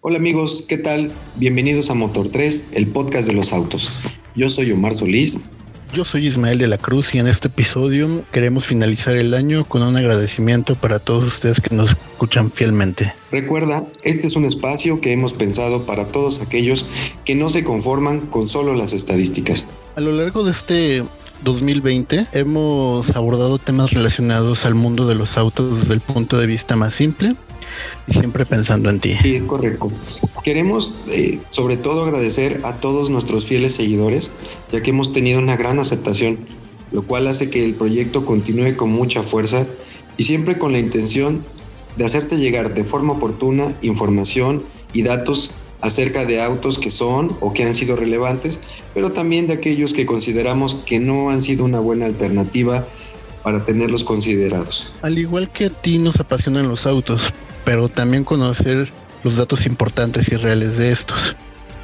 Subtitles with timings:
[0.00, 1.10] Hola amigos, ¿qué tal?
[1.34, 3.92] Bienvenidos a Motor 3, el podcast de los autos.
[4.36, 5.36] Yo soy Omar Solís.
[5.92, 9.82] Yo soy Ismael de la Cruz y en este episodio queremos finalizar el año con
[9.82, 13.12] un agradecimiento para todos ustedes que nos escuchan fielmente.
[13.32, 16.86] Recuerda, este es un espacio que hemos pensado para todos aquellos
[17.24, 19.66] que no se conforman con solo las estadísticas.
[19.96, 21.02] A lo largo de este
[21.42, 26.76] 2020 hemos abordado temas relacionados al mundo de los autos desde el punto de vista
[26.76, 27.34] más simple
[28.06, 29.16] y siempre pensando en ti.
[29.20, 29.90] Sí, es correcto.
[30.42, 34.30] Queremos eh, sobre todo agradecer a todos nuestros fieles seguidores,
[34.72, 36.38] ya que hemos tenido una gran aceptación,
[36.92, 39.66] lo cual hace que el proyecto continúe con mucha fuerza
[40.16, 41.44] y siempre con la intención
[41.96, 47.52] de hacerte llegar de forma oportuna información y datos acerca de autos que son o
[47.52, 48.58] que han sido relevantes,
[48.94, 52.86] pero también de aquellos que consideramos que no han sido una buena alternativa
[53.48, 54.92] para tenerlos considerados.
[55.00, 57.32] Al igual que a ti nos apasionan los autos,
[57.64, 58.92] pero también conocer
[59.24, 61.34] los datos importantes y reales de estos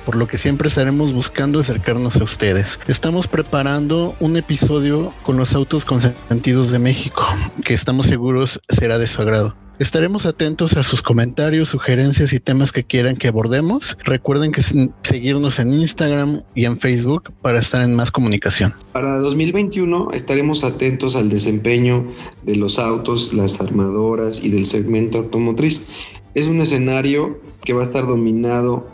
[0.05, 2.79] por lo que siempre estaremos buscando acercarnos a ustedes.
[2.87, 7.25] Estamos preparando un episodio con los autos consentidos de México,
[7.65, 9.64] que estamos seguros será de su agrado.
[9.81, 13.99] Estaremos atentos a sus comentarios, sugerencias y temas que quieran que abordemos.
[14.05, 14.63] Recuerden que
[15.03, 18.73] seguirnos en Instagram y en Facebook para estar en más comunicación.
[18.93, 22.07] Para 2021 estaremos atentos al desempeño
[22.45, 25.89] de los autos, las armadoras y del segmento automotriz.
[26.37, 28.87] Es un escenario que va a estar dominado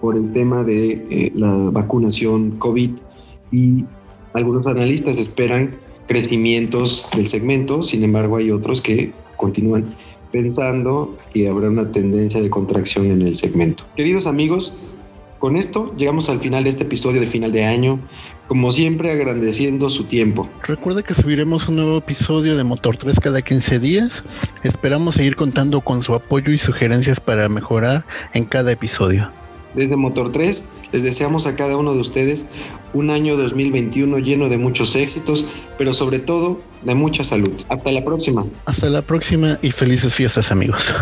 [0.00, 2.90] por el tema de eh, la vacunación COVID
[3.52, 3.84] y
[4.32, 5.76] algunos analistas esperan
[6.08, 9.94] crecimientos del segmento, sin embargo hay otros que continúan
[10.32, 13.84] pensando que habrá una tendencia de contracción en el segmento.
[13.94, 14.74] Queridos amigos,
[15.38, 18.00] con esto llegamos al final de este episodio de final de año,
[18.46, 20.48] como siempre agradeciendo su tiempo.
[20.62, 24.24] Recuerda que subiremos un nuevo episodio de Motor 3 cada 15 días.
[24.62, 29.30] Esperamos seguir contando con su apoyo y sugerencias para mejorar en cada episodio.
[29.74, 32.46] Desde Motor 3 les deseamos a cada uno de ustedes
[32.94, 35.46] un año 2021 lleno de muchos éxitos,
[35.78, 37.52] pero sobre todo de mucha salud.
[37.68, 38.44] Hasta la próxima.
[38.66, 40.94] Hasta la próxima y felices fiestas amigos.